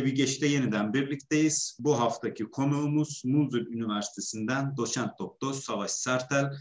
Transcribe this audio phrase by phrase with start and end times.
[0.00, 1.76] Kebigeç'te yeniden birlikteyiz.
[1.80, 6.52] Bu haftaki konuğumuz Muzur Üniversitesi'nden doçent doktor Savaş Sertel.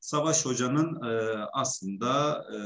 [0.00, 2.58] Savaş Hoca'nın e, aslında e,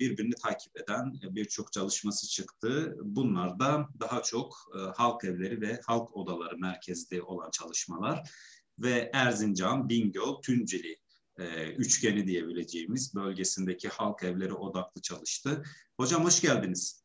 [0.00, 2.96] birbirini takip eden birçok çalışması çıktı.
[3.02, 8.30] Bunlar da daha çok e, halk evleri ve halk odaları merkezli olan çalışmalar
[8.78, 10.96] ve Erzincan, Bingöl, Tunceli
[11.38, 15.62] e, üçgeni diyebileceğimiz bölgesindeki halk evleri odaklı çalıştı.
[15.96, 17.01] Hocam hoş geldiniz.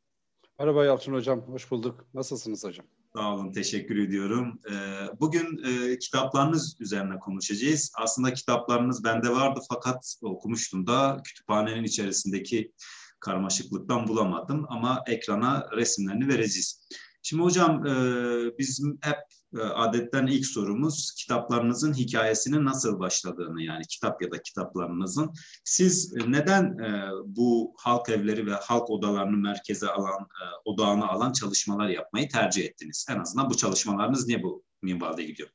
[0.60, 2.06] Merhaba Yalçın Hocam, hoş bulduk.
[2.14, 2.86] Nasılsınız hocam?
[3.16, 4.60] Sağ olun, teşekkür ediyorum.
[4.72, 4.76] E,
[5.20, 7.92] bugün e, kitaplarınız üzerine konuşacağız.
[7.98, 12.72] Aslında kitaplarınız bende vardı fakat okumuştum da kütüphanenin içerisindeki
[13.20, 16.90] karmaşıklıktan bulamadım ama ekrana resimlerini vereceğiz.
[17.22, 17.84] Şimdi hocam
[18.58, 19.18] bizim hep
[19.56, 25.34] ee, adetten ilk sorumuz kitaplarınızın hikayesinin nasıl başladığını yani kitap ya da kitaplarınızın.
[25.64, 31.32] Siz e, neden e, bu halk evleri ve halk odalarını merkeze alan, e, odağına alan
[31.32, 33.06] çalışmalar yapmayı tercih ettiniz?
[33.10, 35.50] En azından bu çalışmalarınız niye bu minvalde gidiyor?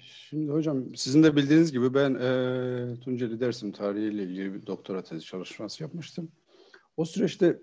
[0.00, 5.02] Şimdi hocam sizin de bildiğiniz gibi ben e, Tunceli Dersim tarihi ile ilgili bir doktora
[5.02, 6.32] tezi çalışması yapmıştım.
[6.96, 7.58] O süreçte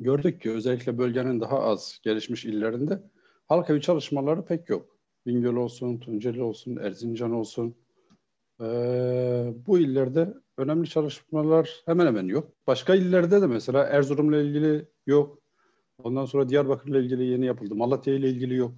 [0.00, 3.02] gördük ki özellikle bölgenin daha az gelişmiş illerinde
[3.48, 4.96] halk evi çalışmaları pek yok.
[5.26, 7.74] Bingöl olsun, Tunceli olsun, Erzincan olsun.
[8.60, 12.52] Ee, bu illerde önemli çalışmalar hemen hemen yok.
[12.66, 15.38] Başka illerde de mesela Erzurum'la ilgili yok.
[16.02, 17.74] Ondan sonra Diyarbakır'la ilgili yeni yapıldı.
[17.74, 18.72] Malatya ile ilgili yok.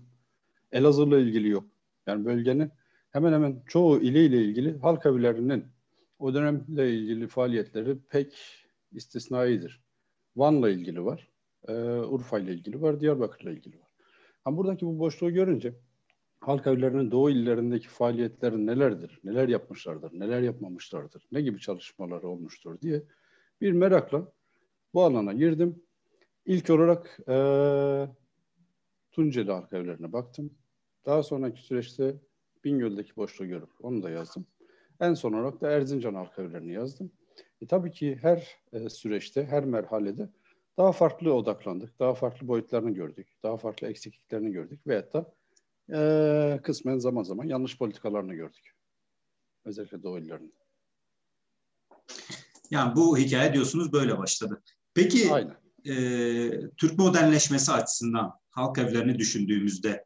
[0.73, 1.65] Elazığ'la ilgili yok.
[2.07, 2.71] Yani bölgenin
[3.11, 5.65] hemen hemen çoğu ile ilgili halk evlerinin
[6.19, 8.35] o dönemle ilgili faaliyetleri pek
[8.93, 9.83] istisnaidir.
[10.37, 11.29] Van'la ilgili var.
[11.69, 13.01] E, Urfa ile ilgili var.
[13.01, 13.89] Diyarbakır'la ilgili var.
[14.45, 15.75] Ha, buradaki bu boşluğu görünce
[16.41, 23.03] halk evlerinin doğu illerindeki faaliyetleri nelerdir, neler yapmışlardır, neler yapmamışlardır, ne gibi çalışmaları olmuştur diye
[23.61, 24.33] bir merakla
[24.95, 25.83] bu alana girdim.
[26.47, 27.37] İlk olarak e,
[29.13, 30.55] Tunceli halk evlerine baktım.
[31.07, 32.17] Daha sonraki süreçte
[32.65, 34.47] Bingöl'deki boşluğu görüp onu da yazdım.
[35.01, 37.13] En son olarak da Erzincan halk evlerini yazdım.
[37.63, 40.29] E, tabii ki her e, süreçte, her merhalede
[40.77, 45.35] daha farklı odaklandık, daha farklı boyutlarını gördük, daha farklı eksikliklerini gördük veyahut da
[45.95, 48.75] e, kısmen zaman zaman yanlış politikalarını gördük.
[49.65, 50.55] Özellikle Doğu illerinin.
[52.71, 54.63] Yani bu hikaye diyorsunuz böyle başladı.
[54.95, 55.57] Peki Aynen.
[55.85, 55.95] E,
[56.77, 60.05] Türk modernleşmesi açısından halk evlerini düşündüğümüzde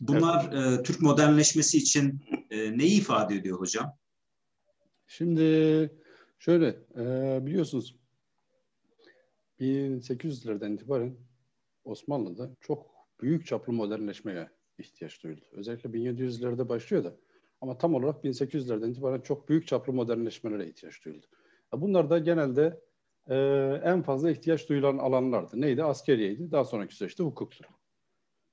[0.00, 0.80] bunlar evet.
[0.80, 3.96] e, Türk modernleşmesi için e, neyi ifade ediyor hocam?
[5.06, 5.99] Şimdi
[6.40, 8.00] şöyle e, biliyorsunuz
[9.60, 11.16] 1800'lerden itibaren
[11.84, 12.86] Osmanlı'da çok
[13.20, 15.44] büyük çaplı modernleşmeye ihtiyaç duyuldu.
[15.52, 17.16] Özellikle 1700'lerde başlıyor da
[17.60, 21.26] ama tam olarak 1800'lerden itibaren çok büyük çaplı modernleşmelere ihtiyaç duyuldu.
[21.72, 22.80] Bunlar da genelde
[23.28, 23.36] e,
[23.84, 25.60] en fazla ihtiyaç duyulan alanlardı.
[25.60, 25.84] Neydi?
[25.84, 26.50] Askeriyeydi.
[26.50, 27.64] Daha sonraki süreçte hukuktu.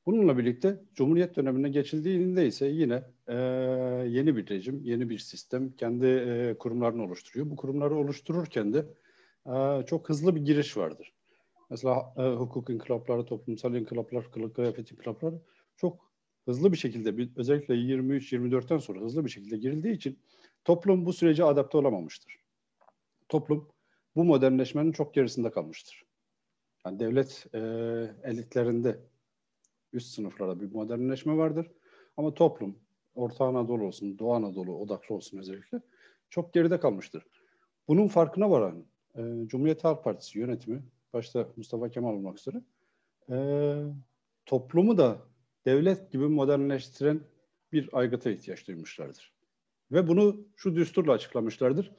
[0.07, 3.35] Bununla birlikte Cumhuriyet dönemine geçildiğinde ise yine e,
[4.07, 7.49] yeni bir rejim, yeni bir sistem kendi e, kurumlarını oluşturuyor.
[7.51, 8.85] Bu kurumları oluştururken de
[9.45, 11.13] e, çok hızlı bir giriş vardır.
[11.69, 15.35] Mesela e, hukuk inkılapları, toplumsal inkılaplar, kılık kıyafet inkılapları
[15.77, 16.11] çok
[16.45, 20.19] hızlı bir şekilde özellikle 23-24'ten sonra hızlı bir şekilde girildiği için
[20.65, 22.39] toplum bu sürece adapte olamamıştır.
[23.29, 23.67] Toplum
[24.15, 26.03] bu modernleşmenin çok gerisinde kalmıştır.
[26.85, 27.59] Yani devlet e,
[28.23, 28.99] elitlerinde
[29.93, 31.71] üst sınıflarda bir modernleşme vardır.
[32.17, 32.75] Ama toplum,
[33.15, 35.81] Orta Anadolu olsun, Doğu Anadolu odaklı olsun özellikle
[36.29, 37.25] çok geride kalmıştır.
[37.87, 38.85] Bunun farkına varan
[39.15, 42.61] e, Cumhuriyet Halk Partisi yönetimi, başta Mustafa Kemal olmak üzere,
[43.29, 43.37] e,
[44.45, 45.17] toplumu da
[45.65, 47.21] devlet gibi modernleştiren
[47.71, 49.33] bir aygıta ihtiyaç duymuşlardır.
[49.91, 51.91] Ve bunu şu düsturla açıklamışlardır.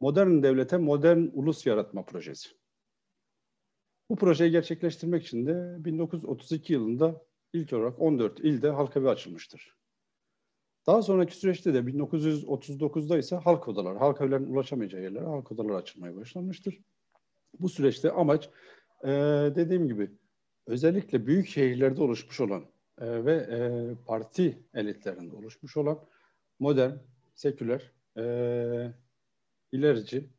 [0.00, 2.48] Modern devlete modern ulus yaratma projesi.
[4.12, 9.76] Bu projeyi gerçekleştirmek için de 1932 yılında ilk olarak 14 ilde halk evi açılmıştır.
[10.86, 16.16] Daha sonraki süreçte de 1939'da ise halk odaları, halk evlerinin ulaşamayacağı yerlere halk odaları açılmaya
[16.16, 16.78] başlanmıştır.
[17.60, 18.50] Bu süreçte amaç
[19.04, 19.08] e,
[19.54, 20.10] dediğim gibi
[20.66, 22.64] özellikle büyük şehirlerde oluşmuş olan
[22.98, 23.58] e, ve e,
[24.06, 26.04] parti elitlerinde oluşmuş olan
[26.58, 26.92] modern,
[27.34, 28.24] seküler, e,
[29.72, 30.30] ilerici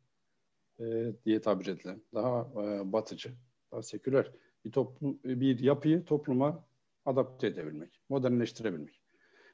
[0.80, 3.34] e, diye tabir edilen, daha e, batıcı,
[3.74, 4.30] daha seküler
[4.64, 6.64] bir, toplum, bir yapıyı topluma
[7.04, 9.00] adapte edebilmek, modernleştirebilmek.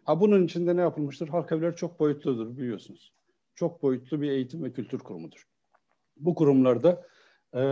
[0.05, 1.29] Ha bunun içinde ne yapılmıştır?
[1.29, 3.13] Halk evleri çok boyutludur biliyorsunuz.
[3.55, 5.49] Çok boyutlu bir eğitim ve kültür kurumudur.
[6.17, 7.07] Bu kurumlarda
[7.55, 7.63] e,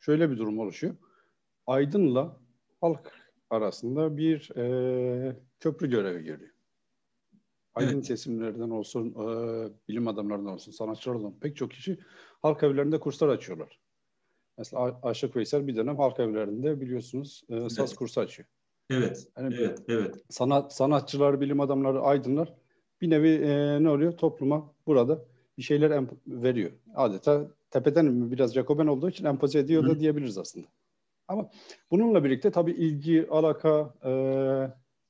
[0.00, 0.96] şöyle bir durum oluşuyor.
[1.66, 2.40] Aydın'la
[2.80, 3.12] halk
[3.50, 6.52] arasında bir e, köprü görevi görüyor.
[7.74, 8.06] Aydın evet.
[8.06, 9.24] kesimlerden olsun, e,
[9.88, 11.98] bilim adamlarından olsun, sanatçılardan olsun pek çok kişi
[12.42, 13.81] halk evlerinde kurslar açıyorlar.
[14.62, 17.94] Mesela Aşık Veysel bir dönem halk evlerinde biliyorsunuz e, saz evet.
[17.94, 18.48] kursu açıyor.
[18.90, 20.14] Evet, yani evet, evet.
[20.28, 22.54] Sanat, sanatçılar, bilim adamları, aydınlar
[23.00, 24.12] bir nevi e, ne oluyor?
[24.12, 25.24] Topluma burada
[25.58, 26.70] bir şeyler veriyor.
[26.94, 30.66] Adeta tepeden biraz Jacoben olduğu için empoze ediyor da diyebiliriz aslında.
[31.28, 31.50] Ama
[31.90, 34.12] bununla birlikte tabii ilgi, alaka, e,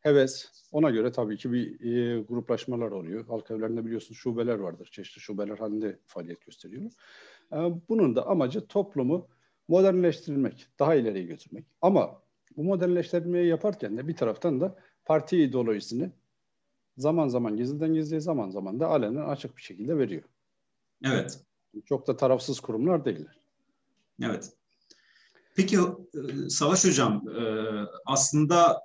[0.00, 3.26] heves ona göre tabii ki bir e, gruplaşmalar oluyor.
[3.26, 4.88] Halk evlerinde biliyorsunuz şubeler vardır.
[4.92, 6.92] Çeşitli şubeler halinde faaliyet gösteriyorlar.
[7.52, 7.56] E,
[7.88, 9.28] bunun da amacı toplumu
[9.72, 11.64] modernleştirmek, daha ileriye götürmek.
[11.82, 12.22] Ama
[12.56, 16.10] bu modernleştirmeyi yaparken de bir taraftan da parti ideolojisini
[16.96, 20.22] zaman zaman gizliden gizliye zaman zaman da alenen açık bir şekilde veriyor.
[21.04, 21.40] Evet.
[21.84, 23.40] Çok da tarafsız kurumlar değiller.
[24.22, 24.52] Evet.
[25.56, 27.42] Peki e, Savaş Hocam e,
[28.06, 28.84] aslında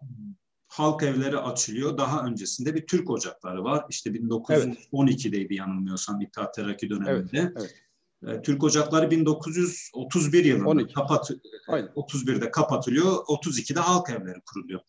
[0.68, 1.98] halk evleri açılıyor.
[1.98, 3.86] Daha öncesinde bir Türk ocakları var.
[3.89, 5.51] İşte 1912'deydi evet.
[5.51, 7.38] yanılmıyorsam İttihat Terakki döneminde.
[7.38, 7.87] Evet, evet.
[8.27, 10.93] E, Türk Ocakları 1931 yılında 12.
[10.93, 11.31] kapat
[11.67, 11.87] Aynen.
[11.87, 13.11] 31'de kapatılıyor.
[13.11, 14.79] 32'de halk evleri kuruluyor.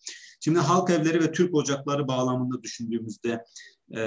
[0.40, 3.44] Şimdi halk evleri ve Türk Ocakları bağlamında düşündüğümüzde
[3.96, 4.00] e,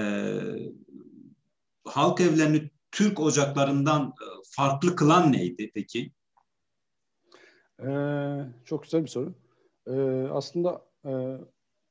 [1.85, 4.13] halk evlerini Türk ocaklarından
[4.43, 6.11] farklı kılan neydi peki?
[7.83, 9.33] Ee, çok güzel bir soru.
[9.87, 9.91] Ee,
[10.31, 11.37] aslında e,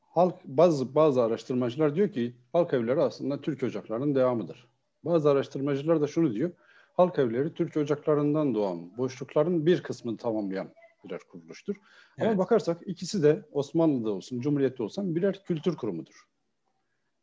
[0.00, 4.68] halk bazı bazı araştırmacılar diyor ki halk evleri aslında Türk ocaklarının devamıdır.
[5.04, 6.52] Bazı araştırmacılar da şunu diyor.
[7.00, 10.68] Halk evleri Türk ocaklarından doğan boşlukların bir kısmını tamamlayan
[11.04, 11.76] birer kuruluştur.
[12.18, 12.28] Evet.
[12.28, 16.24] Ama bakarsak ikisi de Osmanlı'da olsun, Cumhuriyet'te olsun birer kültür kurumudur.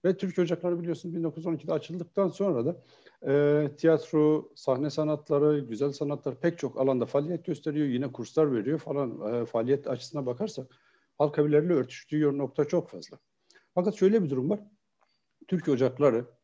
[0.05, 2.83] Ve Türk Ocakları biliyorsun 1912'de açıldıktan sonra da
[3.31, 7.87] e, tiyatro, sahne sanatları, güzel sanatlar pek çok alanda faaliyet gösteriyor.
[7.87, 9.33] Yine kurslar veriyor falan.
[9.33, 10.67] E, faaliyet açısına bakarsak
[11.17, 13.17] halk evleriyle örtüştüğü nokta çok fazla.
[13.75, 14.59] Fakat şöyle bir durum var.
[15.47, 16.36] Türk Ocakları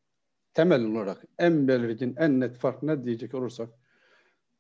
[0.54, 3.70] temel olarak en belirgin, en net fark ne diyecek olursak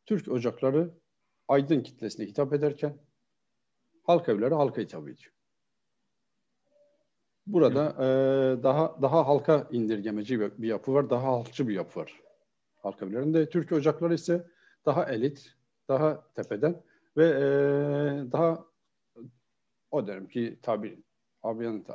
[0.05, 0.89] Türk Ocakları
[1.47, 2.97] aydın kitlesine hitap ederken
[4.03, 5.33] halk evleri halka hitap ediyor.
[7.47, 8.07] Burada e,
[8.63, 12.21] daha daha halka indirgemeci bir yapı var, daha halkçı bir yapı var.
[12.75, 14.47] Halk evlerinde Türkiye ocakları ise
[14.85, 15.55] daha elit,
[15.87, 16.83] daha tepeden
[17.17, 17.41] ve e,
[18.31, 18.65] daha
[19.91, 20.99] o derim ki tabir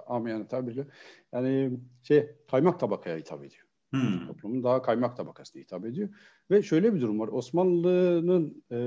[0.07, 0.87] amiyane tabirle
[1.33, 3.68] yani şey kaymak tabakaya hitap ediyor.
[3.91, 4.27] Hmm.
[4.27, 6.09] Toplumun daha kaymak tabakasına hitap ediyor.
[6.51, 7.29] Ve şöyle bir durum var.
[7.29, 8.79] Osmanlı'nın e,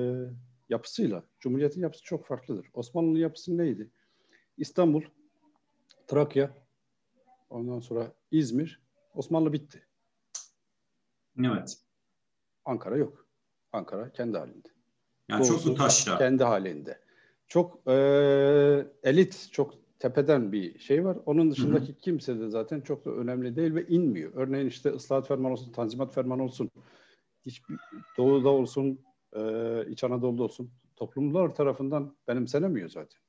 [0.69, 2.67] yapısıyla Cumhuriyet'in yapısı çok farklıdır.
[2.73, 3.89] Osmanlı'nın yapısı neydi?
[4.57, 5.03] İstanbul
[6.07, 6.57] Trakya,
[7.49, 8.81] ondan sonra İzmir,
[9.15, 9.87] Osmanlı bitti.
[11.39, 11.77] Evet.
[12.65, 13.27] Ankara yok.
[13.73, 14.67] Ankara kendi halinde.
[15.29, 16.17] Yani Doğusu, çok taşra.
[16.17, 16.99] Kendi halinde.
[17.47, 17.93] Çok e,
[19.03, 21.17] elit, çok tepeden bir şey var.
[21.25, 21.97] Onun dışındaki hı hı.
[21.97, 24.31] kimse de zaten çok da önemli değil ve inmiyor.
[24.35, 26.71] Örneğin işte ıslahat fermanı olsun, tanzimat fermanı olsun,
[27.45, 27.77] hiçbir
[28.17, 28.99] doğuda olsun,
[29.33, 29.41] e,
[29.89, 33.19] İç Anadolu'da olsun toplumlar tarafından benimsenemiyor zaten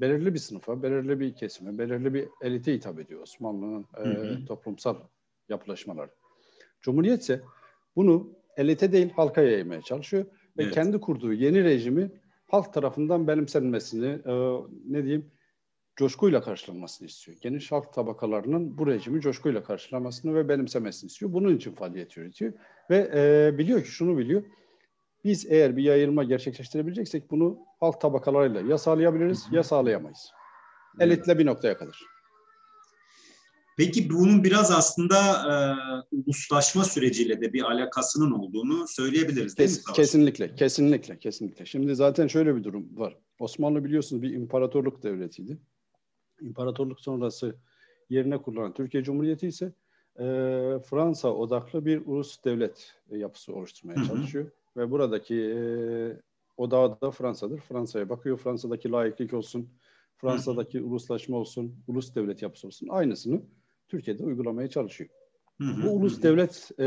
[0.00, 4.96] belirli bir sınıfa, belirli bir kesime, belirli bir elite hitap ediyor Osmanlı'nın e, toplumsal
[5.48, 6.10] yapılaşmaları.
[6.80, 7.42] Cumhuriyet ise
[7.96, 10.24] bunu elite değil halka yaymaya çalışıyor
[10.58, 10.74] ve evet.
[10.74, 12.10] kendi kurduğu yeni rejimi
[12.46, 14.32] halk tarafından benimsenmesini, e,
[14.88, 15.30] ne diyeyim,
[15.96, 17.38] coşkuyla karşılanmasını istiyor.
[17.40, 21.32] Geniş halk tabakalarının bu rejimi coşkuyla karşılamasını ve benimsemesini istiyor.
[21.32, 22.52] Bunun için faaliyet yürütüyor
[22.90, 24.42] ve e, biliyor ki şunu biliyor.
[25.24, 30.30] Biz eğer bir yayılma gerçekleştirebileceksek bunu alt tabakalarıyla ya sağlayabiliriz ya sağlayamayız.
[31.00, 32.00] Elitle bir noktaya kadar.
[33.76, 35.56] Peki bunun biraz aslında e,
[36.16, 39.94] uluslaşma süreciyle de bir alakasının olduğunu söyleyebiliriz değil Kes, mi?
[39.94, 41.66] Kesinlikle, kesinlikle, kesinlikle.
[41.66, 43.16] Şimdi zaten şöyle bir durum var.
[43.38, 45.58] Osmanlı biliyorsunuz bir imparatorluk devletiydi.
[46.40, 47.56] İmparatorluk sonrası
[48.10, 49.72] yerine kurulan Türkiye Cumhuriyeti ise
[50.18, 50.24] e,
[50.84, 54.44] Fransa odaklı bir ulus devlet yapısı oluşturmaya çalışıyor.
[54.44, 54.52] Hı hı.
[54.76, 55.60] Ve buradaki e,
[56.56, 57.58] odağı da Fransa'dır.
[57.58, 58.36] Fransa'ya bakıyor.
[58.36, 59.68] Fransa'daki layıklık olsun,
[60.16, 60.84] Fransa'daki Hı.
[60.84, 62.88] uluslaşma olsun, ulus devlet yapısı olsun.
[62.88, 63.42] Aynısını
[63.88, 65.10] Türkiye'de uygulamaya çalışıyor.
[65.60, 65.86] Hı hı.
[65.86, 66.84] Bu ulus devlet e,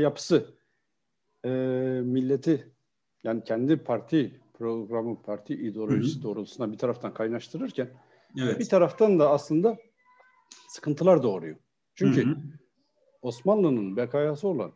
[0.00, 0.46] yapısı
[1.44, 1.48] e,
[2.04, 2.72] milleti
[3.24, 6.22] yani kendi parti programı, parti ideolojisi hı hı.
[6.22, 7.90] doğrultusunda bir taraftan kaynaştırırken
[8.38, 8.60] evet.
[8.60, 9.76] bir taraftan da aslında
[10.68, 11.56] sıkıntılar doğuruyor.
[11.94, 12.36] Çünkü
[13.22, 14.72] Osmanlı'nın bekayası olan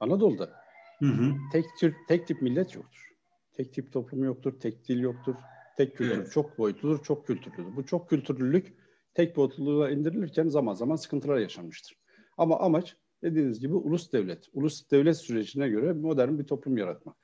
[0.00, 0.66] Anadolu'da
[0.98, 1.34] Hı hı.
[1.52, 3.12] Tek tür, tek tip millet yoktur.
[3.52, 5.34] Tek tip toplum yoktur, tek dil yoktur.
[5.76, 6.32] Tek kültür evet.
[6.32, 7.76] çok boyutludur, çok kültürlüdür.
[7.76, 8.76] Bu çok kültürlülük
[9.14, 11.96] tek boyutluluğa indirilirken zaman zaman sıkıntılar yaşanmıştır.
[12.38, 17.16] Ama amaç dediğiniz gibi ulus devlet, ulus devlet sürecine göre modern bir toplum yaratmak.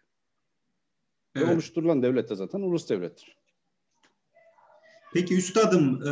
[1.37, 1.49] Evet.
[1.49, 3.37] Ve oluşturulan devlet de zaten ulus devlettir.
[5.13, 6.11] Peki üstadım, e,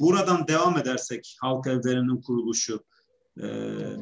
[0.00, 2.84] buradan devam edersek halk evlerinin kuruluşu,
[3.38, 3.42] Ee,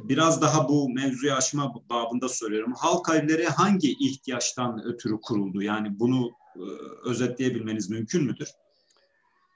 [0.04, 2.72] biraz daha bu mevzuyu açma babında soruyorum.
[2.76, 5.62] Halk evleri hangi ihtiyaçtan ötürü kuruldu?
[5.62, 6.64] Yani bunu e,
[7.04, 8.49] özetleyebilmeniz mümkün müdür?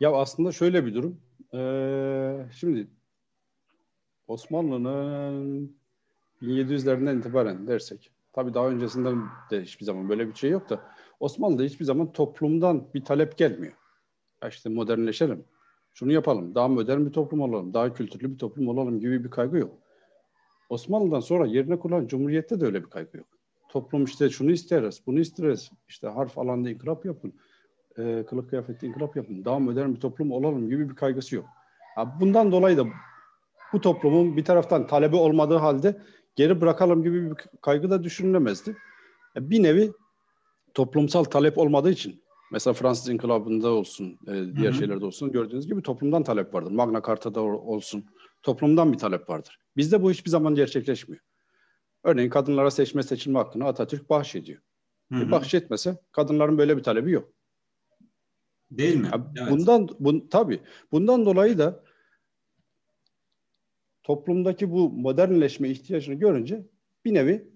[0.00, 1.20] Ya aslında şöyle bir durum.
[1.54, 2.88] Ee, şimdi
[4.28, 5.76] Osmanlı'nın
[6.42, 10.80] 1700'lerden itibaren dersek, tabii daha öncesinden de hiçbir zaman böyle bir şey yok da
[11.20, 13.72] Osmanlı'da hiçbir zaman toplumdan bir talep gelmiyor.
[14.48, 15.44] İşte modernleşelim,
[15.94, 19.58] şunu yapalım, daha modern bir toplum olalım, daha kültürlü bir toplum olalım gibi bir kaygı
[19.58, 19.78] yok.
[20.68, 23.26] Osmanlı'dan sonra yerine kurulan Cumhuriyet'te de öyle bir kaygı yok.
[23.68, 27.32] Toplum işte şunu isteriz, bunu isteriz, işte harf alanda inkılap yapın,
[27.98, 31.46] e, kılık kıyafette inkılap yapın, daha modern bir toplum olalım gibi bir kaygısı yok.
[31.96, 32.84] Ya bundan dolayı da
[33.72, 36.02] bu toplumun bir taraftan talebi olmadığı halde
[36.36, 38.76] geri bırakalım gibi bir kaygı da düşünülemezdi.
[39.36, 39.92] Bir nevi
[40.74, 42.23] toplumsal talep olmadığı için
[42.54, 44.74] mesela Fransız İnkılabı'nda olsun, e, diğer Hı-hı.
[44.74, 46.70] şeylerde olsun gördüğünüz gibi toplumdan talep vardır.
[46.70, 48.04] Magna Carta'da olsun
[48.42, 49.58] toplumdan bir talep vardır.
[49.76, 51.22] Bizde bu hiçbir zaman gerçekleşmiyor.
[52.04, 54.62] Örneğin kadınlara seçme seçilme hakkını Atatürk bahşediyor.
[55.12, 57.32] E, bahşetmese kadınların böyle bir talebi yok.
[58.70, 59.06] Değil mi?
[59.12, 59.50] Ya evet.
[59.50, 60.60] Bundan bun, tabii
[60.92, 61.84] bundan dolayı da
[64.02, 66.66] toplumdaki bu modernleşme ihtiyacını görünce
[67.04, 67.53] bir nevi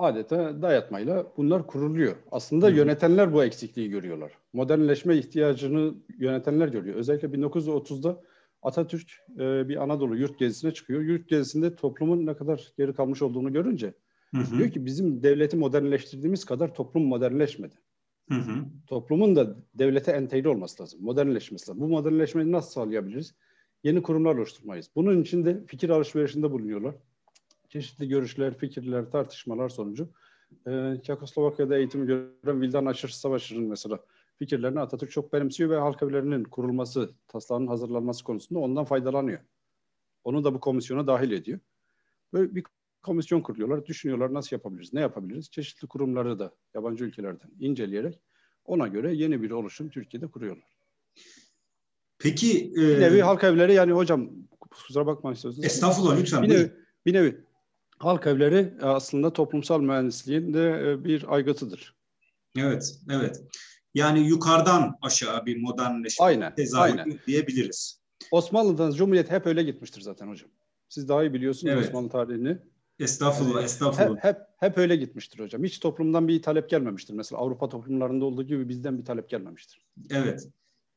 [0.00, 2.16] adeta dayatmayla bunlar kuruluyor.
[2.32, 2.72] Aslında Hı.
[2.72, 4.32] yönetenler bu eksikliği görüyorlar.
[4.52, 6.96] Modernleşme ihtiyacını yönetenler görüyor.
[6.96, 8.22] Özellikle 1930'da
[8.62, 11.00] Atatürk e, bir Anadolu yurt gezisine çıkıyor.
[11.00, 13.94] Yurt gezisinde toplumun ne kadar geri kalmış olduğunu görünce
[14.34, 14.58] hı hı.
[14.58, 17.74] diyor ki bizim devleti modernleştirdiğimiz kadar toplum modernleşmedi.
[18.28, 18.64] Hı hı.
[18.86, 21.82] Toplumun da devlete entegre olması lazım, modernleşmesi lazım.
[21.82, 23.34] Bu modernleşmeyi nasıl sağlayabiliriz?
[23.84, 24.90] Yeni kurumlar oluşturmayız.
[24.96, 26.94] Bunun için de fikir alışverişinde bulunuyorlar.
[27.70, 30.08] Çeşitli görüşler, fikirler, tartışmalar sonucu
[30.66, 34.04] e, Çekoslovakya'da eğitimi gören Vildan Aşır Savaşı'nın mesela
[34.36, 39.40] fikirlerini Atatürk çok benimsiyor ve halk evlerinin kurulması, taslağının hazırlanması konusunda ondan faydalanıyor.
[40.24, 41.58] Onu da bu komisyona dahil ediyor.
[42.32, 42.64] Böyle bir
[43.02, 45.50] komisyon kuruyorlar, düşünüyorlar nasıl yapabiliriz, ne yapabiliriz?
[45.50, 48.20] Çeşitli kurumları da yabancı ülkelerden inceleyerek
[48.64, 50.76] ona göre yeni bir oluşum Türkiye'de kuruyorlar.
[52.18, 52.72] Peki...
[52.72, 52.76] E...
[52.76, 55.66] Bir nevi halk evleri yani hocam kusura bakmayın sözünüzü.
[55.66, 56.42] Estağfurullah lütfen.
[56.42, 56.72] Bir nevi,
[57.06, 57.49] bir nevi
[58.00, 61.94] halk evleri aslında toplumsal mühendisliğin de e, bir aygıtıdır.
[62.56, 63.42] Evet, evet.
[63.94, 67.18] Yani yukarıdan aşağı bir modernleşme aynen, aynen.
[67.26, 68.00] diyebiliriz.
[68.30, 70.50] Osmanlı'dan Cumhuriyet hep öyle gitmiştir zaten hocam.
[70.88, 71.88] Siz daha iyi biliyorsunuz evet.
[71.88, 72.58] Osmanlı tarihini.
[72.98, 74.16] Estağfurullah, estağfurullah.
[74.16, 75.64] Hep, hep, hep öyle gitmiştir hocam.
[75.64, 77.14] Hiç toplumdan bir talep gelmemiştir.
[77.14, 79.86] Mesela Avrupa toplumlarında olduğu gibi bizden bir talep gelmemiştir.
[80.10, 80.48] Evet.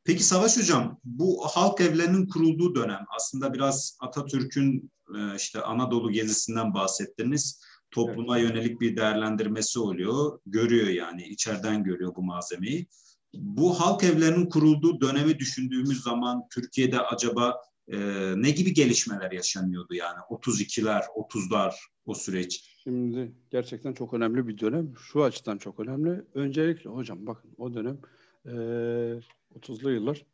[0.03, 6.73] Peki Savaş Hocam, bu halk evlerinin kurulduğu dönem aslında biraz Atatürk'ün e, işte Anadolu gezisinden
[6.73, 7.63] bahsettiniz.
[7.91, 8.49] Topluma evet.
[8.49, 10.39] yönelik bir değerlendirmesi oluyor.
[10.45, 12.87] Görüyor yani, içeriden görüyor bu malzemeyi.
[13.33, 17.97] Bu halk evlerinin kurulduğu dönemi düşündüğümüz zaman Türkiye'de acaba e,
[18.35, 21.73] ne gibi gelişmeler yaşanıyordu yani 32'ler, 30'lar
[22.05, 22.77] o süreç?
[22.83, 24.93] Şimdi gerçekten çok önemli bir dönem.
[24.97, 26.23] Şu açıdan çok önemli.
[26.33, 27.99] Öncelikle hocam bakın o dönem
[28.45, 28.51] e,
[29.59, 30.25] 30'lu yıllar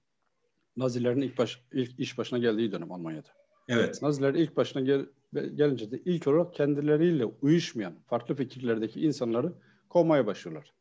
[0.78, 3.39] Nazilerin ilk, baş, ilk iş başına geldiği dönem Almanya'da.
[3.70, 4.02] Evet.
[4.02, 9.54] Naziler ilk başına gel, gelince de ilk olarak kendileriyle uyuşmayan farklı fikirlerdeki insanları
[9.90, 10.74] kovmaya başlıyorlar.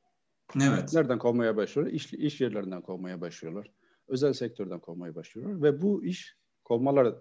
[0.62, 0.92] Evet.
[0.92, 1.94] Nereden kovmaya başlıyorlar?
[1.94, 3.70] İş, iş yerlerinden kovmaya başlıyorlar.
[4.08, 5.62] Özel sektörden kovmaya başlıyorlar.
[5.62, 7.14] Ve bu iş kovmalar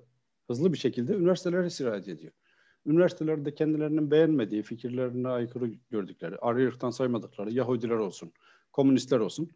[0.48, 2.34] hızlı bir şekilde üniversitelere sirayet ediyor.
[2.86, 8.32] Üniversitelerde kendilerinin beğenmediği, fikirlerine aykırı gördükleri, arı saymadıkları Yahudiler olsun,
[8.74, 9.52] komünistler olsun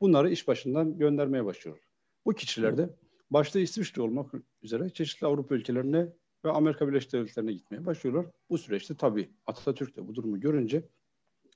[0.00, 1.84] bunları iş başından göndermeye başlıyorlar.
[2.26, 2.90] Bu kişiler de
[3.30, 4.32] başta İsviçre olmak
[4.62, 6.08] üzere çeşitli Avrupa ülkelerine
[6.44, 8.26] ve Amerika Birleşik Devletleri'ne gitmeye başlıyorlar.
[8.50, 10.82] Bu süreçte tabii Atatürk de bu durumu görünce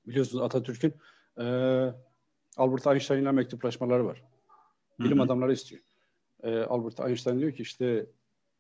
[0.06, 0.94] biliyorsunuz Atatürk'ün
[1.38, 1.44] e,
[2.56, 4.24] Albert Einstein'la mektuplaşmaları var.
[5.00, 5.24] Bilim hı hı.
[5.24, 5.82] adamları istiyor.
[6.42, 8.06] E, Albert Einstein diyor ki işte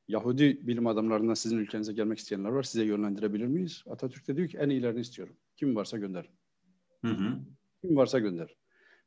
[0.08, 2.62] Yahudi bilim adamlarından sizin ülkenize gelmek isteyenler var.
[2.62, 3.84] Size yönlendirebilir miyiz?
[3.90, 5.36] Atatürk de diyor ki en iyilerini istiyorum.
[5.56, 6.28] Kim varsa gönder.
[7.04, 7.38] Hı hı.
[7.80, 8.56] Kim varsa gönder.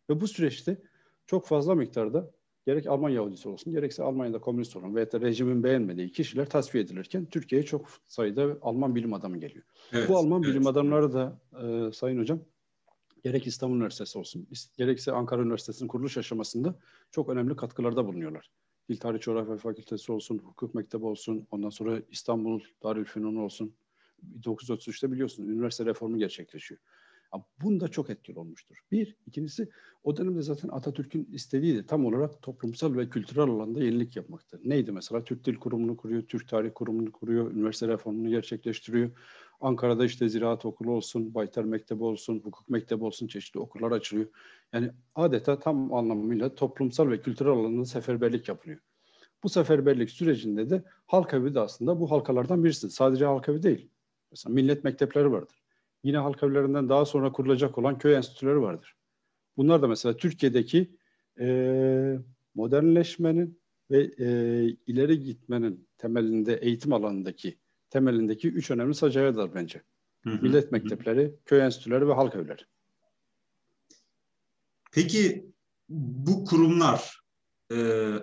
[0.10, 0.78] Ve bu süreçte
[1.26, 2.32] çok fazla miktarda
[2.68, 7.26] gerek Alman Yahudisi olsun, gerekse Almanya'da komünist olan veya da rejimin beğenmediği kişiler tasfiye edilirken
[7.26, 9.64] Türkiye'ye çok sayıda Alman bilim adamı geliyor.
[9.94, 10.54] Evet, bu Alman evet.
[10.54, 12.40] bilim adamları da e, Sayın Hocam
[13.24, 14.48] gerek İstanbul Üniversitesi olsun,
[14.78, 16.80] gerekse Ankara Üniversitesi'nin kuruluş aşamasında
[17.12, 18.52] çok önemli katkılarda bulunuyorlar.
[18.90, 23.74] Dil Tarih Coğrafya Fakültesi olsun, hukuk mektebi olsun, ondan sonra İstanbul Darülfünun olsun.
[24.40, 26.82] 1933'te biliyorsunuz üniversite reformu gerçekleşiyor.
[27.62, 28.76] Bunda çok etkili olmuştur.
[28.92, 29.16] Bir.
[29.26, 29.70] ikincisi
[30.04, 34.60] o dönemde zaten Atatürk'ün istediği de tam olarak toplumsal ve kültürel alanda yenilik yapmaktı.
[34.66, 35.24] Neydi mesela?
[35.24, 39.12] Türk Dil Kurumu'nu kuruyor, Türk Tarih Kurumu'nu kuruyor, üniversite reformunu gerçekleştiriyor.
[39.62, 44.28] Ankara'da işte Ziraat Okulu olsun, Baytar Mektebi olsun, hukuk mektebi olsun çeşitli okullar açılıyor.
[44.74, 48.80] Yani adeta tam anlamıyla toplumsal ve kültürel alanda seferberlik yapılıyor.
[49.44, 52.90] Bu seferberlik sürecinde de halk evi de aslında bu halkalardan birisi.
[52.90, 53.90] Sadece halk evi değil.
[54.32, 55.57] Mesela millet mektepleri vardır.
[56.08, 58.96] Yine halk evlerinden daha sonra kurulacak olan köy enstitüleri vardır.
[59.58, 60.98] Bunlar da mesela Türkiye'deki
[61.40, 62.20] e,
[62.56, 63.62] modernleşmenin
[63.92, 64.28] ve e,
[64.88, 67.60] ileri gitmenin temelinde eğitim alanındaki
[67.90, 69.82] temelindeki üç önemli sacaya'dır bence.
[70.24, 70.42] Hı hı.
[70.42, 72.62] Millet mektepleri, köy enstitüleri ve halk evleri.
[74.92, 75.52] Peki
[75.90, 77.22] bu kurumlar
[77.72, 77.76] e,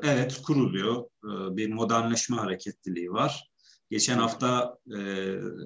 [0.03, 1.05] evet kuruluyor.
[1.05, 3.54] E, bir modernleşme hareketliliği var.
[3.91, 4.99] Geçen hafta e,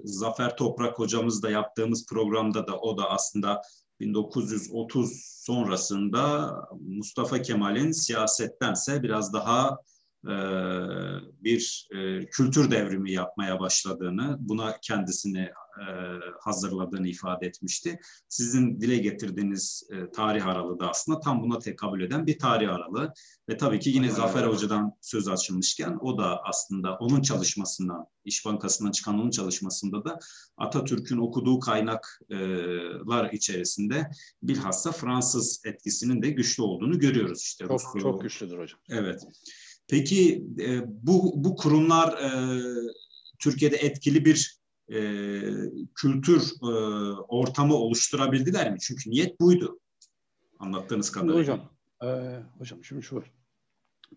[0.05, 3.63] Zafer Toprak hocamızla yaptığımız programda da o da aslında
[4.01, 9.79] 1930 sonrasında Mustafa Kemal'in siyasettense biraz daha
[10.25, 10.35] e,
[11.45, 15.89] bir e, kültür devrimi yapmaya başladığını, buna kendisini e,
[16.41, 18.01] hazırladığını ifade etmişti.
[18.29, 23.13] Sizin dile getirdiğiniz tarih aralığı da aslında tam buna tekabül eden bir tarih aralığı.
[23.49, 28.91] Ve tabii ki yine Zafer Hoca'dan söz açılmışken o da aslında onun çalışmasından, İş Bankası'ndan
[28.91, 30.19] çıkan onun çalışmasında da
[30.57, 34.11] Atatürk'ün okuduğu kaynaklar içerisinde
[34.43, 37.43] bilhassa Fransız etkisinin de güçlü olduğunu görüyoruz.
[37.43, 37.65] işte.
[37.67, 38.81] Çok, Rus çok güçlüdür hocam.
[38.89, 39.23] Evet.
[39.89, 42.31] Peki e, bu, bu kurumlar e,
[43.39, 44.58] Türkiye'de etkili bir
[44.93, 45.01] e,
[45.95, 46.67] kültür e,
[47.29, 48.79] ortamı oluşturabildiler mi?
[48.81, 49.79] Çünkü niyet buydu
[50.59, 51.41] anlattığınız kadarıyla.
[51.41, 51.61] Hocam,
[52.03, 53.33] e, hocam şimdi şu var.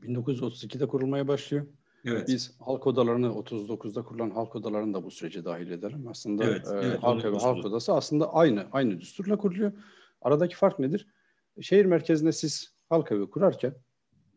[0.01, 1.65] 1932'de kurulmaya başlıyor.
[2.05, 2.27] Evet.
[2.27, 6.07] Biz halk odalarını 39'da kurulan halk odalarını da bu sürece dahil edelim.
[6.07, 9.71] Aslında evet, e, evet, halk evi, halk odası aslında aynı aynı düsturla kuruluyor.
[10.21, 11.07] Aradaki fark nedir?
[11.61, 13.75] Şehir merkezinde siz halk evi kurarken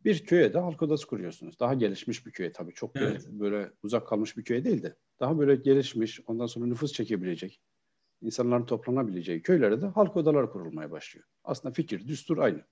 [0.05, 1.61] bir köye de halk odası kuruyorsunuz.
[1.61, 2.75] Daha gelişmiş bir köye tabii.
[2.75, 3.27] Çok evet.
[3.27, 7.61] böyle, böyle uzak kalmış bir köye değil de daha böyle gelişmiş, ondan sonra nüfus çekebilecek,
[8.23, 11.27] insanların toplanabileceği köylere de halk odaları kurulmaya başlıyor.
[11.45, 12.65] Aslında fikir, düstur aynı.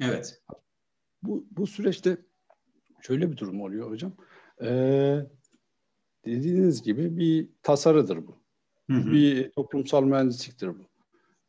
[0.00, 0.42] Evet.
[1.22, 2.18] Bu, bu süreçte
[3.00, 4.12] şöyle bir durum oluyor hocam.
[4.62, 5.18] Ee,
[6.24, 8.42] dediğiniz gibi bir tasarıdır bu.
[8.90, 9.12] Hı hı.
[9.12, 10.88] Bir toplumsal mühendisliktir bu.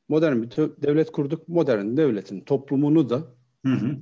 [0.10, 1.48] Modern bir devlet kurduk.
[1.48, 3.98] Modern devletin toplumunu da hı hı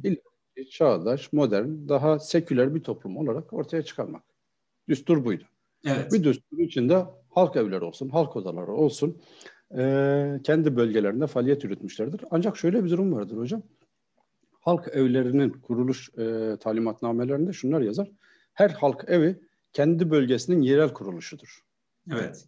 [0.64, 4.24] çağdaş, modern, daha seküler bir toplum olarak ortaya çıkarmak.
[4.90, 5.44] Düstur buydu.
[5.86, 6.14] Evet.
[6.14, 9.22] Bir düstur içinde halk evleri olsun, halk odaları olsun,
[9.78, 12.22] e, kendi bölgelerinde faaliyet yürütmüşlerdir.
[12.32, 13.64] Ancak şöyle bir durum vardır hocam.
[14.60, 18.12] Halk evlerinin kuruluş e, talimatnamelerinde şunlar yazar.
[18.54, 19.40] Her halk evi
[19.74, 21.62] kendi bölgesinin yerel kuruluşudur.
[22.12, 22.46] Evet.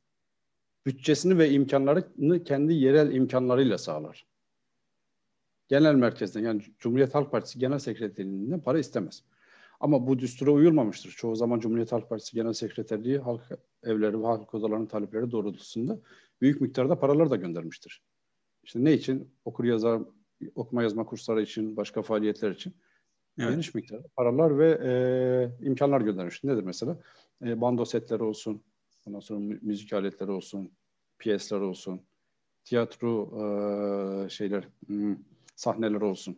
[0.86, 4.26] Bütçesini ve imkanlarını kendi yerel imkanlarıyla sağlar
[5.67, 9.23] genel merkezden yani Cumhuriyet Halk Partisi Genel Sekreterliğinden para istemez.
[9.80, 11.12] Ama bu düstura uyulmamıştır.
[11.12, 13.41] Çoğu zaman Cumhuriyet Halk Partisi Genel Sekreterliği halk
[13.84, 15.99] evleri ve halk odalarının talepleri doğrultusunda
[16.41, 18.01] büyük miktarda paralar da göndermiştir.
[18.63, 19.32] İşte ne için?
[19.45, 20.01] Okur yazar,
[20.56, 22.73] okuma yazma kursları için, başka faaliyetler için.
[23.39, 23.51] Evet.
[23.51, 26.47] Geniş miktarda paralar ve e, imkanlar göndermiştir.
[26.47, 26.99] Nedir mesela?
[27.45, 28.63] E, bando setleri olsun,
[29.08, 30.71] ondan sonra müzik aletleri olsun,
[31.19, 32.01] piyesler olsun,
[32.63, 33.32] tiyatro
[34.25, 35.15] e, şeyler, hmm,
[35.58, 36.38] sahneler olsun.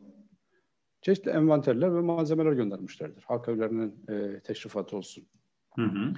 [1.01, 3.23] Çeşitli envanterler ve malzemeler göndermişlerdir.
[3.23, 5.27] Halk evlerinin e, teşrifatı olsun.
[5.75, 6.13] Hı hı.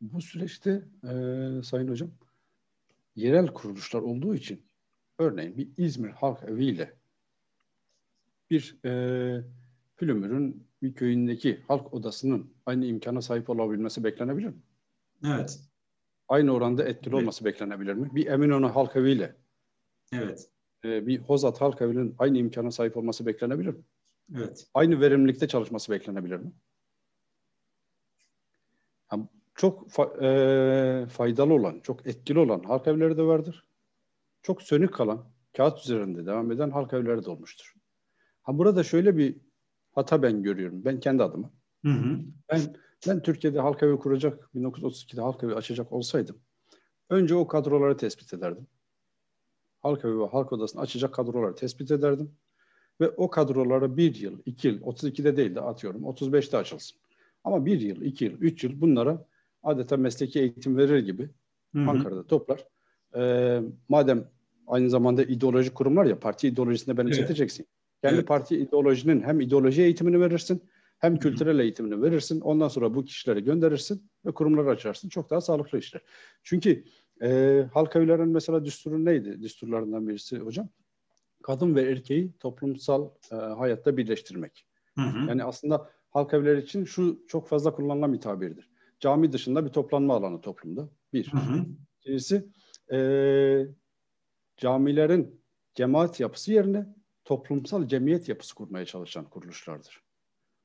[0.00, 0.70] Bu süreçte
[1.04, 1.12] e,
[1.62, 2.10] Sayın Hocam
[3.16, 4.66] yerel kuruluşlar olduğu için
[5.18, 6.94] örneğin bir İzmir Halk Evi ile
[8.50, 9.44] bir e,
[9.96, 14.62] Pülümür'ün bir köyündeki halk odasının aynı imkana sahip olabilmesi beklenebilir mi?
[15.24, 15.60] Evet.
[16.28, 17.22] Aynı oranda etkili evet.
[17.22, 18.10] olması beklenebilir mi?
[18.14, 19.36] Bir Eminönü Halk Evi ile
[20.12, 20.53] evet
[20.84, 23.82] e, bir Hozat Halk Evi'nin aynı imkana sahip olması beklenebilir mi?
[24.36, 24.66] Evet.
[24.74, 26.52] Aynı verimlilikte çalışması beklenebilir mi?
[29.12, 30.24] Yani çok fa-
[31.02, 33.64] e, faydalı olan, çok etkili olan halk evleri de vardır.
[34.42, 35.24] Çok sönük kalan,
[35.56, 37.74] kağıt üzerinde devam eden halk evleri de olmuştur.
[38.42, 39.36] Ha burada şöyle bir
[39.92, 40.84] hata ben görüyorum.
[40.84, 41.50] Ben kendi adıma.
[41.84, 42.20] Hı hı.
[42.52, 42.60] Ben
[43.08, 46.36] ben Türkiye'de halk evi kuracak, 1932'de halk evi açacak olsaydım
[47.10, 48.66] önce o kadroları tespit ederdim
[49.84, 52.30] halk evi ve halk odasını açacak kadroları tespit ederdim.
[53.00, 56.98] Ve o kadrolara bir yıl, iki yıl, 32'de değil de atıyorum 35'te açılsın.
[57.44, 59.26] Ama bir yıl, iki yıl, üç yıl bunlara
[59.62, 61.30] adeta mesleki eğitim verir gibi
[61.74, 61.90] Hı-hı.
[61.90, 62.64] Ankara'da toplar.
[63.16, 64.30] Ee, madem
[64.66, 67.62] aynı zamanda ideolojik kurumlar ya parti ideolojisinde benimseteceksin.
[67.62, 68.02] Evet.
[68.02, 68.28] Kendi evet.
[68.28, 70.62] parti ideolojinin hem ideoloji eğitimini verirsin
[70.98, 72.40] hem kültürel eğitimini verirsin.
[72.40, 75.08] Ondan sonra bu kişileri gönderirsin ve kurumları açarsın.
[75.08, 76.02] Çok daha sağlıklı işler.
[76.42, 76.84] Çünkü
[77.24, 79.42] e, halk evlerinin mesela düsturu neydi?
[79.42, 80.68] Düsturlarından birisi hocam.
[81.42, 84.66] Kadın ve erkeği toplumsal e, hayatta birleştirmek.
[84.94, 85.28] Hı hı.
[85.28, 88.70] Yani aslında halk evleri için şu çok fazla kullanılan bir tabirdir.
[89.00, 90.88] Cami dışında bir toplanma alanı toplumda.
[91.12, 91.32] Bir.
[91.32, 91.66] Hı hı.
[92.00, 92.48] İkincisi
[92.92, 92.98] e,
[94.56, 95.40] camilerin
[95.74, 96.86] cemaat yapısı yerine
[97.24, 100.04] toplumsal cemiyet yapısı kurmaya çalışan kuruluşlardır.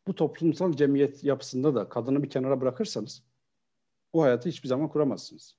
[0.08, 3.24] Bu toplumsal cemiyet yapısında da kadını bir kenara bırakırsanız
[4.13, 5.59] bu hayatı hiçbir zaman kuramazsınız.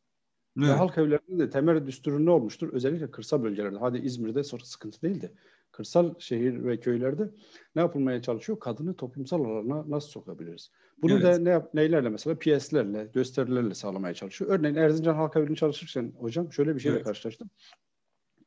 [0.65, 0.75] Evet.
[0.75, 2.73] Ve halk evlerinde de temel düsturu ne olmuştur?
[2.73, 3.77] Özellikle kırsal bölgelerde.
[3.77, 5.33] Hadi İzmir'de sonra sıkıntı değildi.
[5.73, 7.31] Kırsal şehir ve köylerde
[7.77, 8.61] ne yapılmaya çalışıyor?
[8.61, 10.71] Kadını toplumsal alana nasıl sokabiliriz?
[11.03, 11.23] Bunu evet.
[11.23, 14.51] da ne yap, neylerle mesela piyeslerle, gösterilerle sağlamaya çalışıyor.
[14.51, 17.07] Örneğin Erzincan Halk Evi'ni çalışırken hocam şöyle bir şeyle evet.
[17.07, 17.51] karşılaştım.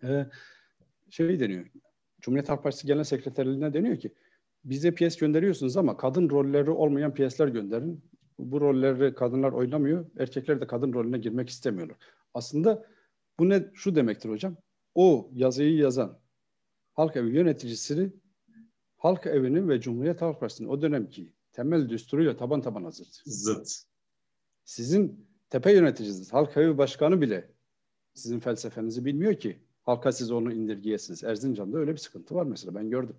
[0.03, 0.25] Ee,
[1.09, 1.65] şey deniyor.
[2.21, 4.13] Cumhuriyet Halk Partisi Genel Sekreterliğine deniyor ki
[4.65, 8.03] bize piyes gönderiyorsunuz ama kadın rolleri olmayan piyesler gönderin.
[8.39, 10.05] Bu rolleri kadınlar oynamıyor.
[10.19, 11.97] Erkekler de kadın rolüne girmek istemiyorlar.
[12.33, 12.85] Aslında
[13.39, 14.55] bu ne şu demektir hocam.
[14.95, 16.19] O yazıyı yazan
[16.93, 18.13] halk evi yöneticisini
[18.97, 23.21] halk evinin ve Cumhuriyet Halk Partisi'nin o dönemki temel düsturuyla taban tabana zıt.
[23.25, 23.69] Zıt.
[24.63, 27.51] Sizin tepe yöneticiniz, halk evi başkanı bile
[28.13, 31.23] sizin felsefenizi bilmiyor ki halka siz onu indirgeyesiniz.
[31.23, 33.15] Erzincan'da öyle bir sıkıntı var mesela ben gördüm.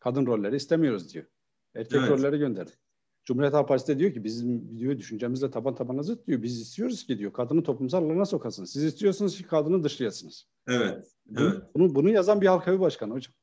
[0.00, 1.24] Kadın rolleri istemiyoruz diyor.
[1.74, 2.10] Erkek evet.
[2.10, 2.70] rolleri gönderdi.
[3.28, 6.42] Cumhuriyet Halk Partisi de diyor ki bizim diyor düşüncemizle taban tabana zıt diyor.
[6.42, 8.64] Biz istiyoruz ki diyor kadını toplumsal alana sokasın.
[8.64, 10.46] Siz istiyorsunuz ki kadını dışlayasınız.
[10.68, 11.06] Evet.
[11.26, 11.62] Bunu, evet.
[11.74, 13.34] Bunu, bunu yazan bir halk başkanı hocam.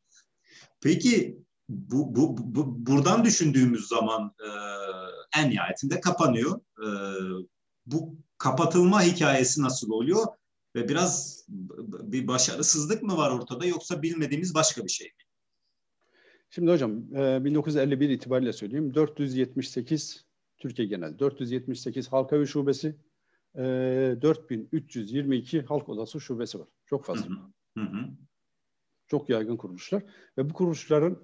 [0.81, 4.49] Peki bu, bu, bu buradan düşündüğümüz zaman e,
[5.39, 6.59] en nihayetinde kapanıyor.
[6.79, 6.87] E,
[7.85, 10.25] bu kapatılma hikayesi nasıl oluyor?
[10.75, 11.45] Ve biraz
[12.03, 15.24] bir başarısızlık mı var ortada yoksa bilmediğimiz başka bir şey mi?
[16.49, 18.93] Şimdi hocam 1951 itibariyle söyleyeyim.
[18.93, 20.25] 478
[20.57, 22.95] Türkiye genel 478 Halkavi Şubesi
[23.55, 26.67] 4322 Halk Odası Şubesi var.
[26.85, 27.27] Çok fazla.
[27.77, 28.07] Hı hı.
[29.07, 30.03] Çok yaygın kuruluşlar.
[30.37, 31.17] Ve bu kuruluşların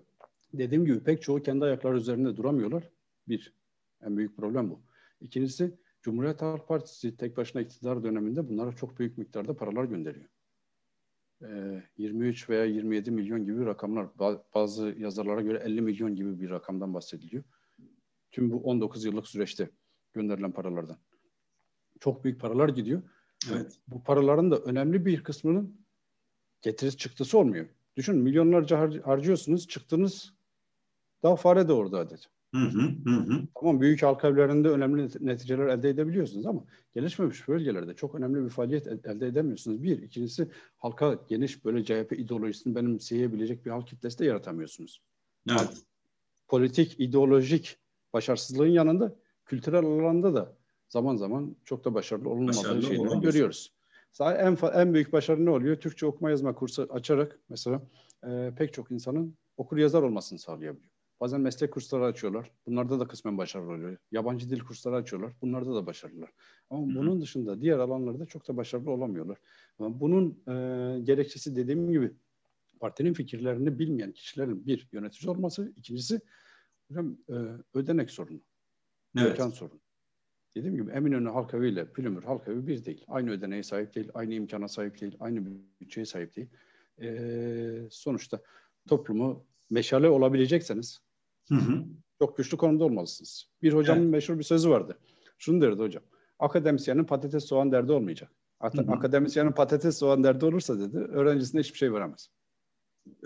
[0.54, 2.90] dediğim gibi pek çoğu kendi ayakları üzerinde duramıyorlar.
[3.28, 3.54] Bir,
[4.02, 4.82] en büyük problem bu.
[5.22, 10.30] İkincisi Cumhuriyet Halk Partisi tek başına iktidar döneminde bunlara çok büyük miktarda paralar gönderiyor.
[11.98, 14.08] 23 veya 27 milyon gibi rakamlar.
[14.56, 17.44] Bazı yazarlara göre 50 milyon gibi bir rakamdan bahsediliyor.
[18.32, 19.70] Tüm bu 19 yıllık süreçte
[20.14, 20.98] gönderilen paralardan.
[22.00, 23.02] Çok büyük paralar gidiyor.
[23.52, 23.80] Evet.
[23.88, 25.86] Bu paraların da önemli bir kısmının
[26.62, 27.66] getirisi çıktısı olmuyor.
[27.98, 30.34] Düşün milyonlarca har- harcıyorsunuz, çıktınız
[31.24, 32.30] daha fare de orada adet.
[32.54, 33.48] Hı hı, hı.
[33.60, 38.88] Tamam büyük halk evlerinde önemli neticeler elde edebiliyorsunuz ama gelişmemiş bölgelerde çok önemli bir faaliyet
[38.88, 39.84] elde edemiyorsunuz.
[39.84, 45.02] Bir, ikincisi halka geniş böyle CHP ideolojisini benimseyebilecek bir halk kitlesi de yaratamıyorsunuz.
[45.50, 45.84] Evet.
[46.48, 47.78] Politik, ideolojik
[48.14, 50.58] başarısızlığın yanında kültürel alanda da
[50.90, 53.24] zaman zaman çok da başarılı olunmadığı başarılı şeyleri olamaz.
[53.24, 53.74] görüyoruz.
[54.20, 55.76] En, en büyük başarı ne oluyor?
[55.76, 57.82] Türkçe okuma yazma kursu açarak mesela
[58.28, 60.92] e, pek çok insanın okur yazar olmasını sağlayabiliyor.
[61.22, 62.52] Bazen meslek kursları açıyorlar.
[62.66, 63.98] Bunlarda da kısmen başarılı oluyor.
[64.12, 65.34] Yabancı dil kursları açıyorlar.
[65.42, 66.30] Bunlarda da başarılılar.
[66.70, 66.96] Ama Hı-hı.
[66.96, 69.38] bunun dışında diğer alanlarda çok da başarılı olamıyorlar.
[69.80, 70.54] Ama bunun e,
[71.00, 72.12] gerekçesi dediğim gibi
[72.80, 76.22] partinin fikirlerini bilmeyen kişilerin bir yönetici olması, ikincisi
[76.88, 77.36] hocam e,
[77.74, 78.42] ödenek sorunu.
[79.18, 79.30] Evet.
[79.30, 79.80] Mekan sorunu.
[80.56, 83.04] Dediğim gibi Eminönü Halkavi ile Pülümür Halkavi bir değil.
[83.08, 85.46] Aynı ödeneğe sahip değil, aynı imkana sahip değil, aynı
[85.82, 86.50] bütçeye sahip değil.
[87.02, 88.42] E, sonuçta
[88.88, 91.11] toplumu meşale olabilecekseniz
[91.52, 91.86] Hı hı.
[92.20, 93.46] Çok güçlü konumda olmalısınız.
[93.62, 94.12] Bir hocamın evet.
[94.12, 94.98] meşhur bir sözü vardı.
[95.38, 96.04] Şunu derdi hocam.
[96.40, 98.32] Akademisyenin patates soğan derdi olmayacak.
[98.62, 98.92] Hı hı.
[98.92, 102.30] Akademisyenin patates soğan derdi olursa dedi öğrencisine hiçbir şey veremez.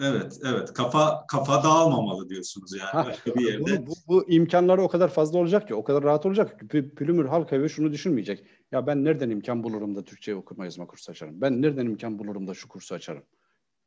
[0.02, 0.74] Evet, evet.
[0.74, 3.88] Kafa kafa dağılmamalı diyorsunuz yani ha, bir yerde.
[3.88, 7.26] Bu, bu, bu imkanları o kadar fazla olacak ki, o kadar rahat olacak ki Pülümür
[7.26, 8.46] halk evi şunu düşünmeyecek.
[8.72, 11.42] Ya ben nereden imkan bulurum da Türkçe okuma yazma kursu açarım?
[11.42, 13.24] Ben nereden imkan bulurum da şu kursu açarım?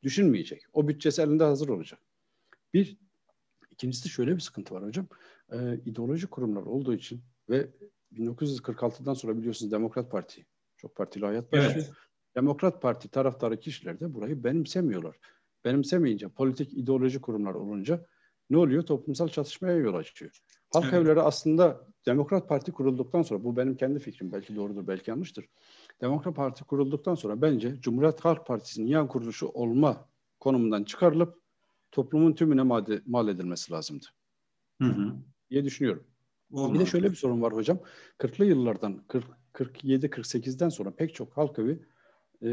[0.02, 0.62] Düşünmeyecek.
[0.72, 2.00] O bütçesi elinde hazır olacak.
[2.74, 2.98] Bir,
[3.78, 5.06] İkincisi şöyle bir sıkıntı var hocam.
[5.52, 7.70] Ee, ideoloji kurumlar olduğu için ve
[8.12, 11.72] 1946'dan sonra biliyorsunuz Demokrat Parti çok partili hayat başlıyor.
[11.74, 11.90] Evet.
[12.36, 15.16] Demokrat Parti taraftarı kişiler de burayı benimsemiyorlar.
[15.64, 18.06] Benimsemeyince politik ideoloji kurumlar olunca
[18.50, 18.82] ne oluyor?
[18.82, 20.38] Toplumsal çatışmaya yol açıyor.
[20.72, 20.94] Halk evet.
[20.94, 25.48] evleri aslında Demokrat Parti kurulduktan sonra bu benim kendi fikrim belki doğrudur belki yanlıştır.
[26.00, 30.08] Demokrat Parti kurulduktan sonra bence Cumhuriyet Halk Partisi'nin yan kuruluşu olma
[30.40, 31.47] konumundan çıkarılıp
[31.92, 34.06] toplumun tümüne mal, mal edilmesi lazımdı.
[34.82, 35.14] Hı hı.
[35.50, 36.04] diye düşünüyorum.
[36.52, 36.74] Olmaz.
[36.74, 37.80] Bir de şöyle bir sorun var hocam.
[38.18, 39.24] 40'lı yıllardan 40,
[39.54, 41.80] 47-48'den sonra pek çok halk evi
[42.42, 42.50] e,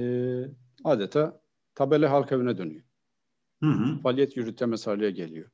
[0.84, 1.41] adeta
[1.76, 2.84] tabela halk evine dönüyor.
[3.63, 4.02] Hı hı.
[4.02, 5.50] Faaliyet yürütemez hale geliyor.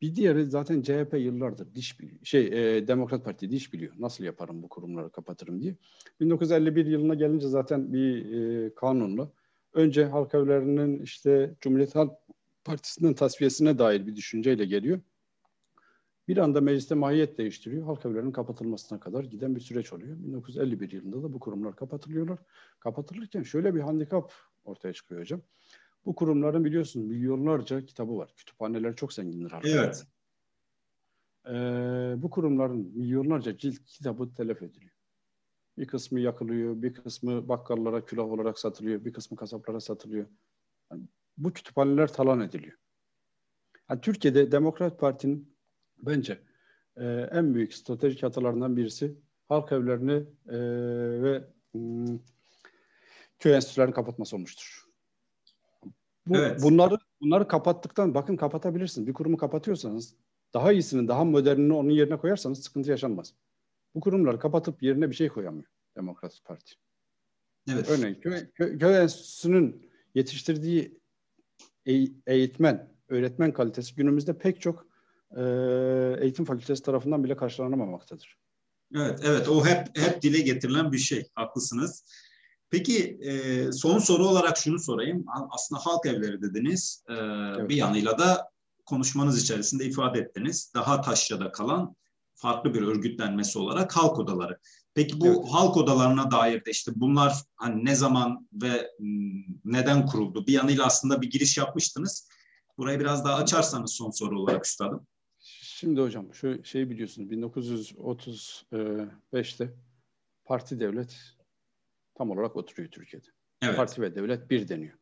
[0.00, 2.18] Bir diğeri zaten CHP yıllardır diş biliyor.
[2.22, 3.94] Şey e, Demokrat Parti diş biliyor.
[3.98, 5.76] Nasıl yaparım bu kurumları kapatırım diye.
[6.20, 9.32] 1951 yılına gelince zaten bir e, kanunla
[9.72, 12.12] önce halk evlerinin işte Cumhuriyet Halk
[12.64, 15.00] Partisi'nin tasfiyesine dair bir düşünceyle geliyor.
[16.28, 17.84] Bir anda mecliste mahiyet değiştiriyor.
[17.86, 20.16] Halk evlerinin kapatılmasına kadar giden bir süreç oluyor.
[20.18, 22.38] 1951 yılında da bu kurumlar kapatılıyorlar.
[22.80, 24.32] Kapatılırken şöyle bir handikap
[24.64, 25.42] ortaya çıkıyor hocam.
[26.06, 28.34] Bu kurumların biliyorsunuz milyonlarca kitabı var.
[28.36, 29.50] Kütüphaneler çok zengindir.
[29.50, 30.06] Halk evet.
[31.46, 31.52] e,
[32.22, 34.92] bu kurumların milyonlarca cilt kitabı telef ediliyor.
[35.78, 40.26] Bir kısmı yakılıyor, bir kısmı bakkallara külah olarak satılıyor, bir kısmı kasaplara satılıyor.
[40.92, 41.02] Yani
[41.36, 42.78] bu kütüphaneler talan ediliyor.
[43.90, 45.56] Yani Türkiye'de Demokrat Parti'nin
[45.98, 46.38] bence
[46.96, 49.18] e, en büyük stratejik hatalarından birisi
[49.48, 50.58] halk evlerini e,
[51.22, 51.44] ve
[51.74, 52.18] m,
[53.38, 54.84] köy enstitülerini kapatması olmuştur.
[56.26, 56.62] Bu, evet.
[56.62, 59.06] Bunları bunları kapattıktan bakın kapatabilirsiniz.
[59.06, 60.16] Bir kurumu kapatıyorsanız
[60.54, 63.34] daha iyisini, daha modernini onun yerine koyarsanız sıkıntı yaşanmaz.
[63.94, 65.66] Bu kurumları kapatıp yerine bir şey koyamıyor
[65.96, 66.74] Demokrat Parti.
[67.72, 67.90] Evet.
[67.90, 71.00] Örneğin köy, köy, köy enstitüsünün yetiştirdiği
[72.26, 74.86] eğitmen, öğretmen kalitesi günümüzde pek çok
[75.36, 75.42] e,
[76.20, 78.38] eğitim fakültesi tarafından bile karşılanamamaktadır.
[78.94, 81.26] Evet, evet o hep hep dile getirilen bir şey.
[81.34, 82.04] Haklısınız.
[82.70, 85.24] Peki e, son soru olarak şunu sorayım.
[85.50, 87.04] Aslında halk evleri dediniz.
[87.08, 87.68] E, evet.
[87.68, 88.50] Bir yanıyla da
[88.86, 90.72] konuşmanız içerisinde ifade ettiniz.
[90.74, 91.96] Daha taşrada kalan
[92.34, 94.58] farklı bir örgütlenmesi olarak halk odaları.
[94.94, 95.38] Peki bu evet.
[95.50, 98.90] halk odalarına dair de işte bunlar hani ne zaman ve
[99.64, 100.46] neden kuruldu?
[100.46, 102.28] Bir yanıyla aslında bir giriş yapmıştınız.
[102.78, 105.06] Burayı biraz daha açarsanız son soru olarak üstadım.
[105.40, 109.74] Şimdi hocam şu şeyi biliyorsunuz 1935'te
[110.44, 111.16] parti devlet
[112.14, 113.26] tam olarak oturuyor Türkiye'de.
[113.62, 113.76] Evet.
[113.76, 114.98] Parti ve devlet bir deniyor.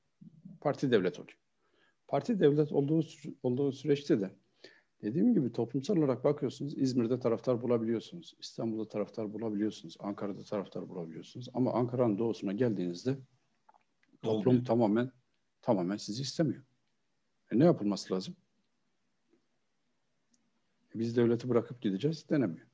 [0.61, 1.38] Parti devlet oluyor.
[2.09, 3.05] Parti devlet olduğu
[3.42, 4.31] olduğu süreçte de
[5.03, 8.35] dediğim gibi toplumsal olarak bakıyorsunuz İzmir'de taraftar bulabiliyorsunuz.
[8.41, 9.97] İstanbul'da taraftar bulabiliyorsunuz.
[10.01, 11.49] Ankara'da taraftar bulabiliyorsunuz.
[11.55, 13.19] Ama Ankara'nın doğusuna geldiğinizde
[14.23, 14.65] toplum Oldu.
[14.65, 15.12] tamamen
[15.62, 16.62] tamamen sizi istemiyor.
[17.53, 18.37] E ne yapılması lazım?
[20.95, 22.67] E biz devleti bırakıp gideceğiz denemiyor.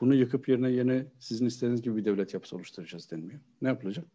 [0.00, 3.40] Bunu yıkıp yerine yeni sizin istediğiniz gibi bir devlet yapısı oluşturacağız denmiyor.
[3.62, 4.06] Ne yapılacak?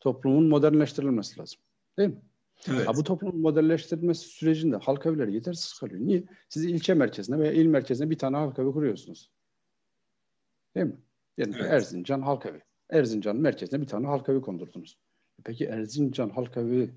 [0.00, 1.60] Toplumun modernleştirilmesi lazım.
[1.98, 2.22] Değil mi?
[2.68, 2.88] Evet.
[2.88, 6.00] Ha, bu toplumun modelleştirilmesi sürecinde halk evleri yetersiz kalıyor.
[6.00, 6.24] Niye?
[6.48, 9.30] Siz ilçe merkezine veya il merkezine bir tane halk evi kuruyorsunuz.
[10.74, 10.96] Değil mi?
[11.38, 11.72] Yani evet.
[11.72, 12.62] Erzincan halk evi.
[12.90, 14.98] Erzincan merkezine bir tane halk evi kondurdunuz.
[15.38, 16.90] E peki Erzincan halk evi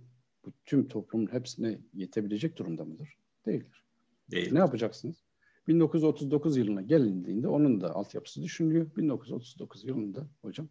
[0.46, 3.18] bu tüm toplumun hepsine yetebilecek durumda mıdır?
[3.46, 3.84] Değildir.
[4.32, 4.54] Değil.
[4.54, 5.24] Ne yapacaksınız?
[5.68, 8.96] 1939 yılına gelindiğinde onun da altyapısı düşünülüyor.
[8.98, 10.68] 1939 yılında hocam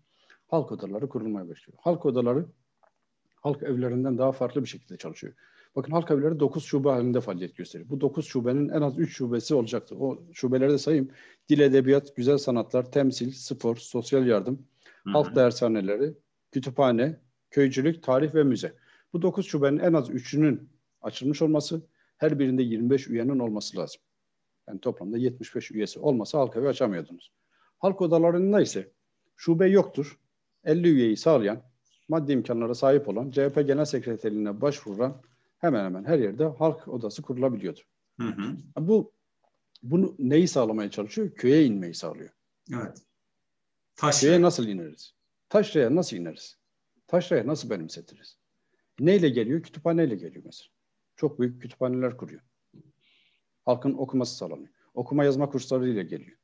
[0.46, 1.78] halk odaları kurulmaya başlıyor.
[1.82, 2.46] Halk odaları
[3.42, 5.34] halk evlerinden daha farklı bir şekilde çalışıyor.
[5.76, 7.90] Bakın halk evleri 9 şube halinde faaliyet gösteriyor.
[7.90, 9.96] Bu 9 şubenin en az 3 şubesi olacaktır.
[10.00, 11.10] O şubeleri de sayayım.
[11.48, 14.66] Dil, edebiyat, güzel sanatlar, temsil, spor, sosyal yardım,
[15.04, 15.12] Hı-hı.
[15.12, 16.14] halk dershaneleri,
[16.52, 18.74] kütüphane, köycülük, tarih ve müze.
[19.12, 20.68] Bu 9 şubenin en az 3'ünün
[21.02, 21.82] açılmış olması,
[22.16, 24.00] her birinde 25 üyenin olması lazım.
[24.68, 27.32] Yani toplamda 75 üyesi olmasa halk evi açamıyordunuz.
[27.78, 28.92] Halk odalarında ise
[29.36, 30.18] şube yoktur.
[30.64, 31.62] 50 üyeyi sağlayan,
[32.08, 35.22] maddi imkanlara sahip olan, CHP Genel Sekreterliğine başvuran
[35.58, 37.80] hemen hemen her yerde halk odası kurulabiliyordu.
[38.20, 38.56] Hı hı.
[38.78, 39.12] Bu
[39.82, 41.30] bunu neyi sağlamaya çalışıyor?
[41.34, 42.30] Köye inmeyi sağlıyor.
[42.74, 43.02] Evet.
[43.96, 44.30] Taşraya.
[44.30, 45.14] Köye nasıl ineriz?
[45.48, 46.58] Taşraya nasıl ineriz?
[47.06, 48.38] Taşraya nasıl benimsetiriz?
[49.00, 49.62] Neyle geliyor?
[49.62, 50.68] Kütüphaneyle geliyor mesela.
[51.16, 52.40] Çok büyük kütüphaneler kuruyor.
[53.64, 54.68] Halkın okuması sağlanıyor.
[54.94, 56.38] Okuma yazma kursları ile geliyor.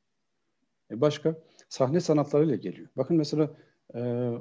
[0.91, 1.35] E başka?
[1.69, 2.89] Sahne sanatları ile geliyor.
[2.97, 3.57] Bakın mesela
[3.93, 3.99] e,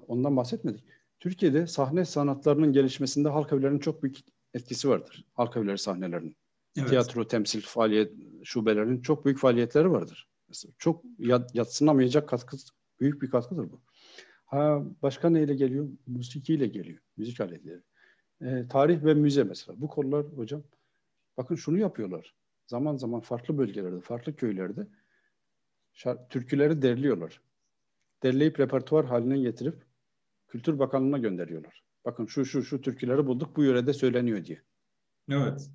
[0.08, 0.84] ondan bahsetmedik.
[1.20, 4.18] Türkiye'de sahne sanatlarının gelişmesinde halk evlerinin çok büyük
[4.54, 5.24] etkisi vardır.
[5.32, 6.36] Halk evleri sahnelerinin.
[6.76, 6.88] Evet.
[6.88, 8.12] Tiyatro, temsil, faaliyet
[8.44, 10.28] şubelerinin çok büyük faaliyetleri vardır.
[10.48, 11.04] Mesela çok
[11.54, 12.56] yatsınamayacak katkı,
[13.00, 13.80] büyük bir katkıdır bu.
[14.44, 15.88] Ha, başka neyle geliyor?
[16.06, 16.98] Musikiyle geliyor.
[17.16, 17.82] Müzik aletleri.
[18.40, 19.80] E, tarih ve müze mesela.
[19.80, 20.62] Bu konular hocam
[21.36, 22.34] bakın şunu yapıyorlar.
[22.66, 24.86] Zaman zaman farklı bölgelerde, farklı köylerde
[25.94, 27.40] şar- türküleri derliyorlar.
[28.22, 29.87] Derleyip repertuar haline getirip
[30.48, 31.84] Kültür Bakanlığı'na gönderiyorlar.
[32.04, 34.62] Bakın şu şu şu türküleri bulduk bu yörede söyleniyor diye.
[35.30, 35.70] Evet.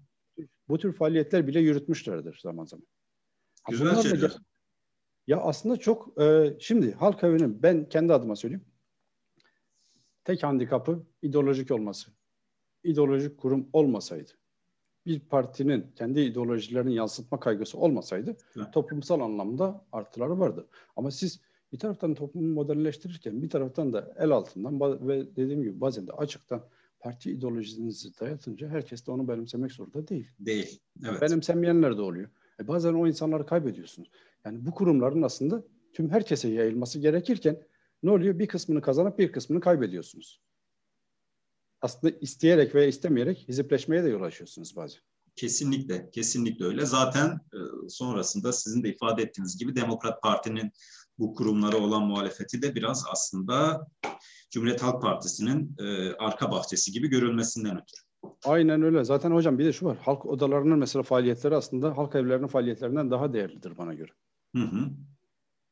[0.68, 2.88] Bu tür faaliyetler bile yürütmüşlerdir zaman zaman.
[3.70, 4.22] Güzel şeyler.
[4.22, 4.36] Da,
[5.28, 8.66] ya aslında çok e, şimdi halk evinin ben kendi adıma söyleyeyim.
[10.24, 12.12] Tek handikapı ideolojik olması.
[12.84, 14.34] İdeolojik kurum olmasaydı
[15.06, 18.74] bir partinin kendi ideolojilerini yansıtma kaygısı olmasaydı evet.
[18.74, 20.68] toplumsal anlamda artıları vardı.
[20.96, 21.42] Ama siz
[21.74, 26.66] bir taraftan toplumu modernleştirirken bir taraftan da el altından ve dediğim gibi bazen de açıktan
[27.00, 30.28] parti ideolojinizi dayatınca herkes de onu benimsemek zorunda değil.
[30.40, 30.80] Değil.
[31.06, 31.22] Evet.
[31.22, 32.30] Benimsemeyenler de oluyor.
[32.60, 34.10] E bazen o insanları kaybediyorsunuz.
[34.46, 37.64] Yani bu kurumların aslında tüm herkese yayılması gerekirken
[38.04, 38.40] ne oluyor?
[38.40, 40.42] Bir kısmını kazanıp bir kısmını kaybediyorsunuz.
[41.82, 45.02] Aslında isteyerek veya istemeyerek hizipleşmeye de yol açıyorsunuz bazen.
[45.36, 46.86] Kesinlikle, kesinlikle öyle.
[46.86, 47.60] Zaten e,
[47.90, 50.72] sonrasında sizin de ifade ettiğiniz gibi Demokrat Parti'nin
[51.20, 53.88] bu kurumlara olan muhalefeti de biraz aslında
[54.52, 58.34] Cumhuriyet Halk Partisi'nin e, arka bahçesi gibi görülmesinden ötürü.
[58.46, 59.04] Aynen öyle.
[59.04, 59.98] Zaten hocam bir de şu var.
[59.98, 64.12] Halk odalarının mesela faaliyetleri aslında halk evlerinin faaliyetlerinden daha değerlidir bana göre.
[64.56, 64.90] Hı hı.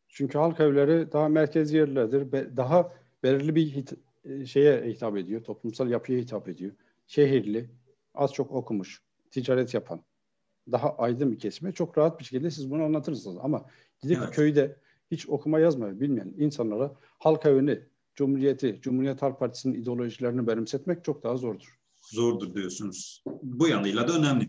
[0.07, 2.31] Çünkü halk evleri daha merkezi yerlerdir.
[2.31, 5.43] Be- daha belirli bir hit- e, şeye hitap ediyor.
[5.43, 6.71] Toplumsal yapıya hitap ediyor.
[7.07, 7.69] Şehirli,
[8.13, 9.01] az çok okumuş,
[9.31, 10.01] ticaret yapan,
[10.71, 13.37] daha aydın bir kesime çok rahat bir şekilde siz bunu anlatırsınız.
[13.41, 13.65] Ama
[14.01, 14.35] gidip Evet.
[14.35, 14.75] köyde
[15.11, 17.79] hiç okuma yazma bilmeyen insanlara halk evini,
[18.15, 21.79] Cumhuriyeti, Cumhuriyet Halk Partisi'nin ideolojilerini benimsetmek çok daha zordur.
[22.01, 23.23] Zordur diyorsunuz.
[23.43, 24.47] Bu yanıyla da önemli.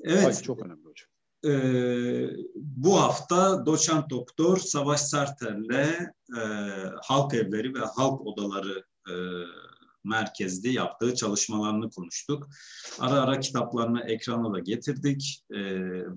[0.00, 0.26] Evet.
[0.26, 1.08] Ay, çok önemli hocam.
[1.44, 6.42] Ee, bu hafta doçent doktor Savaş Sertel'le e,
[7.02, 9.14] halk evleri ve halk odaları e,
[10.04, 12.48] merkezde yaptığı çalışmalarını konuştuk.
[12.98, 15.60] Ara ara kitaplarını ekrana da getirdik e,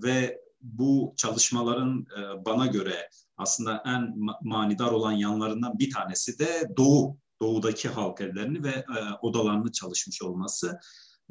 [0.02, 3.08] ve bu çalışmaların e, bana göre
[3.40, 8.84] aslında en ma- manidar olan yanlarından bir tanesi de Doğu, Doğu'daki halk evlerini ve e,
[9.22, 10.78] odalarını çalışmış olması.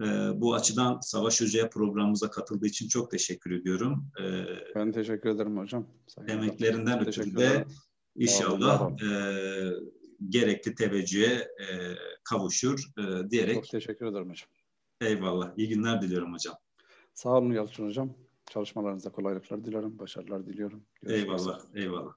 [0.02, 0.06] E,
[0.42, 4.12] bu açıdan Savaş Hoca'ya programımıza katıldığı için çok teşekkür ediyorum.
[4.22, 4.46] E,
[4.76, 5.88] Ben teşekkür ederim hocam.
[6.18, 6.30] Hocam.
[6.38, 7.66] emeklerinden ötürü de
[8.16, 9.10] inşallah e,
[10.30, 11.68] gerekli teveccühe e,
[12.24, 14.50] kavuşur e, diyerek Çok teşekkür ederim hocam.
[15.02, 15.52] eyvallah.
[15.58, 16.56] İyi günler diliyorum hocam.
[17.14, 18.14] Sağ olun Yalçın hocam.
[18.50, 20.84] Çalışmalarınızda kolaylıklar dilerim, başarılar diliyorum.
[21.02, 21.54] Görüşmek üzere.
[21.54, 22.14] Eyvallah, eyvallah.